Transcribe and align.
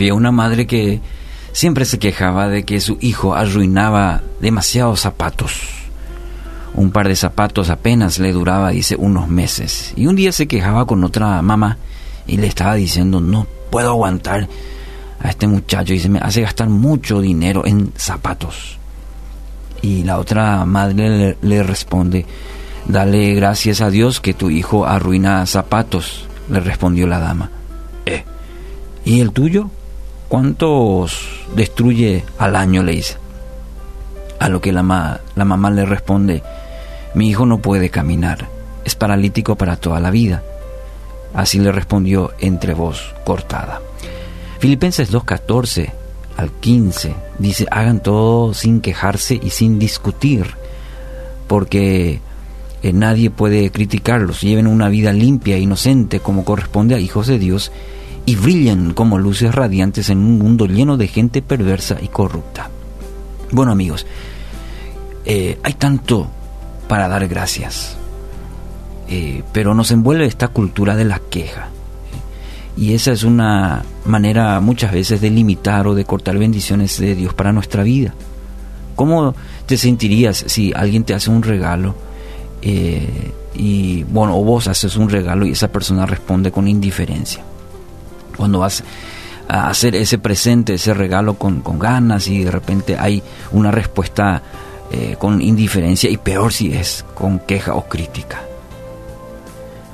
Había 0.00 0.14
una 0.14 0.32
madre 0.32 0.66
que 0.66 0.98
siempre 1.52 1.84
se 1.84 1.98
quejaba 1.98 2.48
de 2.48 2.64
que 2.64 2.80
su 2.80 2.96
hijo 3.02 3.34
arruinaba 3.34 4.22
demasiados 4.40 5.00
zapatos. 5.00 5.52
Un 6.72 6.90
par 6.90 7.06
de 7.06 7.14
zapatos 7.14 7.68
apenas 7.68 8.18
le 8.18 8.32
duraba, 8.32 8.70
dice, 8.70 8.96
unos 8.96 9.28
meses. 9.28 9.92
Y 9.96 10.06
un 10.06 10.16
día 10.16 10.32
se 10.32 10.48
quejaba 10.48 10.86
con 10.86 11.04
otra 11.04 11.42
mamá 11.42 11.76
y 12.26 12.38
le 12.38 12.46
estaba 12.46 12.76
diciendo, 12.76 13.20
no 13.20 13.46
puedo 13.70 13.90
aguantar 13.90 14.48
a 15.22 15.28
este 15.28 15.46
muchacho. 15.46 15.92
Y 15.92 15.98
se 15.98 16.08
me 16.08 16.18
hace 16.20 16.40
gastar 16.40 16.70
mucho 16.70 17.20
dinero 17.20 17.66
en 17.66 17.92
zapatos. 17.94 18.78
Y 19.82 20.04
la 20.04 20.18
otra 20.18 20.64
madre 20.64 21.36
le, 21.42 21.62
responde, 21.62 22.24
dale 22.88 23.34
gracias 23.34 23.82
a 23.82 23.90
Dios 23.90 24.20
que 24.20 24.32
tu 24.32 24.48
hijo 24.48 24.86
arruina 24.86 25.44
zapatos, 25.44 26.26
le 26.48 26.60
respondió 26.60 27.06
la 27.06 27.18
dama. 27.18 27.50
Eh, 28.06 28.24
¿y 29.04 29.20
el 29.20 29.32
tuyo? 29.32 29.68
¿Cuántos 30.30 31.26
destruye 31.56 32.22
al 32.38 32.54
año? 32.54 32.84
le 32.84 32.92
dice. 32.92 33.16
A 34.38 34.48
lo 34.48 34.60
que 34.60 34.70
la, 34.70 35.20
la 35.34 35.44
mamá 35.44 35.70
le 35.72 35.84
responde, 35.84 36.44
mi 37.14 37.28
hijo 37.28 37.46
no 37.46 37.58
puede 37.58 37.90
caminar, 37.90 38.46
es 38.84 38.94
paralítico 38.94 39.56
para 39.56 39.74
toda 39.74 39.98
la 39.98 40.12
vida. 40.12 40.44
Así 41.34 41.58
le 41.58 41.72
respondió 41.72 42.30
entre 42.38 42.74
voz 42.74 43.12
cortada. 43.24 43.80
Filipenses 44.60 45.12
2.14 45.12 45.90
al 46.36 46.52
15 46.52 47.12
dice, 47.40 47.66
hagan 47.68 48.00
todo 48.00 48.54
sin 48.54 48.80
quejarse 48.80 49.34
y 49.42 49.50
sin 49.50 49.80
discutir, 49.80 50.54
porque 51.48 52.20
eh, 52.84 52.92
nadie 52.92 53.30
puede 53.30 53.72
criticarlos, 53.72 54.42
lleven 54.42 54.68
una 54.68 54.90
vida 54.90 55.12
limpia 55.12 55.56
e 55.56 55.60
inocente 55.60 56.20
como 56.20 56.44
corresponde 56.44 56.94
a 56.94 57.00
hijos 57.00 57.26
de 57.26 57.40
Dios 57.40 57.72
y 58.30 58.36
brillen 58.36 58.92
como 58.94 59.18
luces 59.18 59.52
radiantes 59.52 60.08
en 60.08 60.18
un 60.18 60.38
mundo 60.38 60.66
lleno 60.66 60.96
de 60.96 61.08
gente 61.08 61.42
perversa 61.42 61.96
y 62.00 62.06
corrupta. 62.06 62.70
Bueno 63.50 63.72
amigos, 63.72 64.06
eh, 65.24 65.58
hay 65.64 65.72
tanto 65.72 66.28
para 66.86 67.08
dar 67.08 67.26
gracias, 67.26 67.96
eh, 69.08 69.42
pero 69.52 69.74
nos 69.74 69.90
envuelve 69.90 70.26
esta 70.26 70.46
cultura 70.46 70.94
de 70.94 71.06
la 71.06 71.18
queja. 71.18 71.70
Y 72.76 72.94
esa 72.94 73.10
es 73.10 73.24
una 73.24 73.82
manera 74.04 74.60
muchas 74.60 74.92
veces 74.92 75.20
de 75.20 75.30
limitar 75.30 75.88
o 75.88 75.96
de 75.96 76.04
cortar 76.04 76.38
bendiciones 76.38 77.00
de 77.00 77.16
Dios 77.16 77.34
para 77.34 77.52
nuestra 77.52 77.82
vida. 77.82 78.14
¿Cómo 78.94 79.34
te 79.66 79.76
sentirías 79.76 80.44
si 80.46 80.72
alguien 80.72 81.02
te 81.02 81.14
hace 81.14 81.30
un 81.30 81.42
regalo 81.42 81.96
eh, 82.62 83.32
y, 83.56 84.04
bueno, 84.04 84.38
o 84.38 84.44
vos 84.44 84.68
haces 84.68 84.94
un 84.94 85.10
regalo 85.10 85.46
y 85.46 85.50
esa 85.50 85.72
persona 85.72 86.06
responde 86.06 86.52
con 86.52 86.68
indiferencia? 86.68 87.42
Cuando 88.36 88.60
vas 88.60 88.82
a 89.48 89.68
hacer 89.68 89.94
ese 89.96 90.18
presente, 90.18 90.74
ese 90.74 90.94
regalo 90.94 91.34
con, 91.34 91.62
ganas 91.78 92.28
y 92.28 92.44
de 92.44 92.50
repente 92.50 92.96
hay 92.98 93.22
una 93.52 93.70
respuesta 93.70 94.42
eh, 94.92 95.16
con 95.18 95.42
indiferencia 95.42 96.10
y 96.10 96.16
peor 96.16 96.52
si 96.52 96.72
es 96.72 97.04
con 97.14 97.38
queja 97.40 97.74
o 97.74 97.88
crítica. 97.88 98.42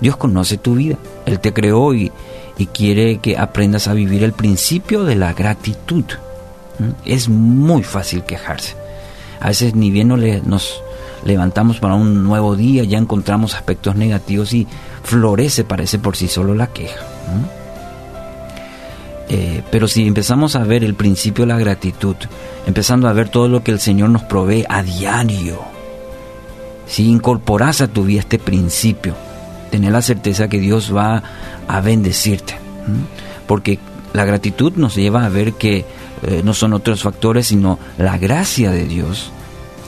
Dios 0.01 0.17
conoce 0.17 0.59
tu 0.59 0.75
vida, 0.75 0.99
Él 1.25 1.41
te 1.41 1.53
creó 1.53 1.95
y, 1.95 2.13
y 2.59 2.67
quiere 2.67 3.19
que 3.19 3.39
aprendas 3.39 3.89
a 3.89 3.95
vivir 3.95 4.25
el 4.25 4.33
principio 4.33 5.05
de 5.05 5.17
la 5.17 5.33
gratitud. 5.33 6.05
¿Mm? 6.79 6.91
Es 7.05 7.29
muy 7.29 7.83
fácil 7.83 8.25
quejarse. 8.25 8.75
A 9.41 9.49
veces 9.49 9.75
ni 9.75 9.91
bien 9.91 10.09
nos 10.09 10.83
levantamos 11.25 11.81
para 11.81 11.95
un 11.95 12.25
nuevo 12.25 12.57
día, 12.57 12.85
ya 12.85 12.99
encontramos 12.99 13.55
aspectos 13.55 13.97
negativos 13.97 14.53
y 14.53 14.67
florece, 15.03 15.65
parece 15.65 15.99
por 15.99 16.17
sí 16.17 16.29
solo 16.29 16.55
la 16.55 16.69
queja. 16.69 17.01
Eh, 19.29 19.63
pero 19.71 19.89
si 19.89 20.07
empezamos 20.07 20.55
a 20.55 20.65
ver 20.65 20.85
el 20.85 20.95
principio 20.95 21.45
de 21.45 21.53
la 21.53 21.59
gratitud, 21.59 22.17
empezando 22.67 23.09
a 23.09 23.13
ver 23.13 23.29
todo 23.29 23.49
lo 23.49 23.63
que 23.63 23.73
el 23.73 23.81
Señor 23.81 24.11
nos 24.11 24.23
provee 24.23 24.65
a 24.69 24.83
diario, 24.83 25.61
si 26.87 27.09
incorporas 27.09 27.81
a 27.81 27.89
tu 27.89 28.05
vida 28.05 28.21
este 28.21 28.39
principio, 28.39 29.15
tener 29.71 29.93
la 29.93 30.03
certeza 30.03 30.49
que 30.49 30.61
Dios 30.61 30.95
va 30.95 31.23
a 31.67 31.81
bendecirte. 31.81 32.57
Porque 33.47 33.79
la 34.13 34.25
gratitud 34.25 34.73
nos 34.77 34.95
lleva 34.95 35.25
a 35.25 35.29
ver 35.29 35.55
que 35.55 35.85
eh, 36.23 36.43
no 36.45 36.55
son 36.55 36.73
otros 36.73 37.03
factores, 37.03 37.49
sino 37.49 37.79
la 37.99 38.17
gracia 38.19 38.71
de 38.71 38.87
Dios 38.87 39.31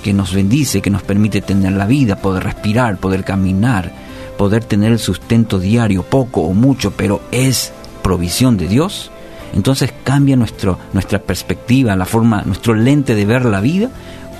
que 0.02 0.12
nos 0.12 0.34
bendice, 0.34 0.80
que 0.82 0.90
nos 0.90 1.02
permite 1.02 1.40
tener 1.40 1.72
la 1.72 1.86
vida, 1.86 2.16
poder 2.16 2.44
respirar, 2.44 2.98
poder 2.98 3.24
caminar, 3.24 3.92
poder 4.36 4.64
tener 4.64 4.92
el 4.92 4.98
sustento 4.98 5.58
diario, 5.58 6.02
poco 6.02 6.42
o 6.42 6.52
mucho, 6.52 6.92
pero 6.92 7.20
es 7.30 7.72
provisión 8.02 8.56
de 8.56 8.68
Dios. 8.68 9.10
Entonces 9.54 9.92
cambia 10.04 10.36
nuestro, 10.36 10.78
nuestra 10.92 11.18
perspectiva, 11.18 11.96
la 11.96 12.04
forma, 12.04 12.42
nuestro 12.42 12.74
lente 12.74 13.14
de 13.14 13.24
ver 13.24 13.44
la 13.44 13.60
vida 13.60 13.90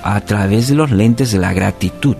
a 0.03 0.21
través 0.21 0.67
de 0.67 0.75
los 0.75 0.91
lentes 0.91 1.31
de 1.31 1.39
la 1.39 1.53
gratitud. 1.53 2.17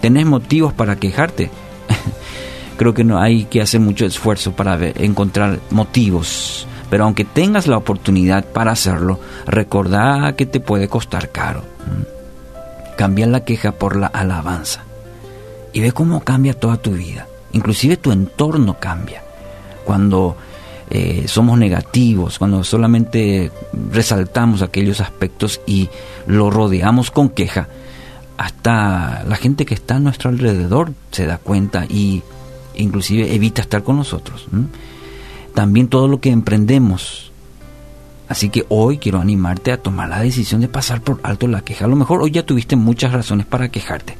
¿Tenés 0.00 0.26
motivos 0.26 0.72
para 0.72 0.96
quejarte? 0.96 1.50
creo 2.76 2.94
que 2.94 3.04
no 3.04 3.18
hay 3.18 3.44
que 3.44 3.60
hacer 3.60 3.80
mucho 3.80 4.06
esfuerzo 4.06 4.52
para 4.52 4.78
encontrar 4.96 5.60
motivos. 5.70 6.66
Pero 6.90 7.04
aunque 7.04 7.24
tengas 7.24 7.66
la 7.66 7.76
oportunidad 7.76 8.44
para 8.44 8.72
hacerlo, 8.72 9.18
recordá 9.46 10.34
que 10.36 10.46
te 10.46 10.60
puede 10.60 10.88
costar 10.88 11.30
caro. 11.30 11.62
Cambia 12.96 13.26
la 13.26 13.44
queja 13.44 13.72
por 13.72 13.96
la 13.96 14.06
alabanza. 14.06 14.82
Y 15.72 15.80
ve 15.80 15.92
cómo 15.92 16.20
cambia 16.20 16.54
toda 16.54 16.76
tu 16.76 16.92
vida. 16.92 17.26
Inclusive 17.52 17.96
tu 17.96 18.12
entorno 18.12 18.78
cambia. 18.78 19.22
Cuando 19.84 20.36
eh, 20.90 21.24
somos 21.26 21.58
negativos, 21.58 22.38
cuando 22.38 22.62
solamente 22.62 23.50
resaltamos 23.90 24.62
aquellos 24.62 25.00
aspectos 25.00 25.60
y 25.66 25.88
lo 26.26 26.50
rodeamos 26.50 27.10
con 27.10 27.30
queja, 27.30 27.68
hasta 28.36 29.24
la 29.26 29.36
gente 29.36 29.64
que 29.64 29.74
está 29.74 29.96
a 29.96 30.00
nuestro 30.00 30.30
alrededor 30.30 30.92
se 31.10 31.26
da 31.26 31.38
cuenta 31.38 31.86
y 31.88 32.22
inclusive 32.74 33.34
evita 33.34 33.62
estar 33.62 33.82
con 33.82 33.96
nosotros. 33.96 34.46
También 35.54 35.88
todo 35.88 36.08
lo 36.08 36.20
que 36.20 36.30
emprendemos. 36.30 37.30
Así 38.28 38.48
que 38.48 38.64
hoy 38.68 38.98
quiero 38.98 39.20
animarte 39.20 39.70
a 39.70 39.76
tomar 39.76 40.08
la 40.08 40.20
decisión 40.20 40.60
de 40.60 40.68
pasar 40.68 41.00
por 41.02 41.20
alto 41.22 41.46
la 41.46 41.60
queja. 41.60 41.84
A 41.84 41.88
lo 41.88 41.96
mejor 41.96 42.22
hoy 42.22 42.30
ya 42.30 42.44
tuviste 42.44 42.74
muchas 42.74 43.12
razones 43.12 43.46
para 43.46 43.68
quejarte. 43.68 44.16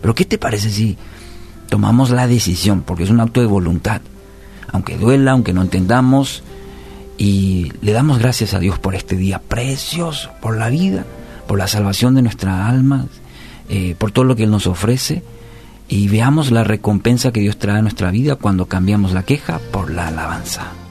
Pero 0.00 0.14
¿qué 0.14 0.24
te 0.24 0.38
parece 0.38 0.70
si 0.70 0.96
tomamos 1.68 2.10
la 2.10 2.26
decisión? 2.26 2.82
Porque 2.82 3.02
es 3.04 3.10
un 3.10 3.20
acto 3.20 3.40
de 3.40 3.46
voluntad. 3.46 4.00
Aunque 4.72 4.96
duela, 4.96 5.32
aunque 5.32 5.52
no 5.52 5.62
entendamos. 5.62 6.42
Y 7.18 7.72
le 7.82 7.92
damos 7.92 8.18
gracias 8.18 8.54
a 8.54 8.58
Dios 8.58 8.78
por 8.78 8.94
este 8.94 9.16
día 9.16 9.38
precioso, 9.38 10.30
por 10.40 10.56
la 10.56 10.68
vida, 10.68 11.04
por 11.46 11.58
la 11.58 11.68
salvación 11.68 12.14
de 12.14 12.22
nuestra 12.22 12.68
alma, 12.68 13.06
eh, 13.68 13.94
por 13.96 14.10
todo 14.10 14.24
lo 14.24 14.34
que 14.34 14.44
Él 14.44 14.50
nos 14.50 14.66
ofrece 14.66 15.22
y 15.88 16.08
veamos 16.08 16.50
la 16.50 16.64
recompensa 16.64 17.32
que 17.32 17.40
Dios 17.40 17.58
trae 17.58 17.78
a 17.78 17.82
nuestra 17.82 18.10
vida 18.10 18.36
cuando 18.36 18.64
cambiamos 18.64 19.12
la 19.12 19.24
queja 19.24 19.60
por 19.70 19.90
la 19.90 20.08
alabanza. 20.08 20.81